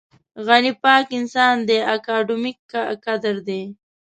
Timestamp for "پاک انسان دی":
0.83-1.77